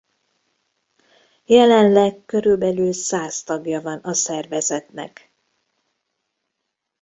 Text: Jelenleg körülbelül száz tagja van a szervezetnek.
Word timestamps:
Jelenleg 1.45 2.25
körülbelül 2.25 2.93
száz 2.93 3.43
tagja 3.43 3.81
van 3.81 3.97
a 3.99 4.13
szervezetnek. 4.13 5.33